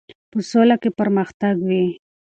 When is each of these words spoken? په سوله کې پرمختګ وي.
په 0.31 0.39
سوله 0.49 0.75
کې 0.81 0.89
پرمختګ 0.99 1.55
وي. 1.67 1.85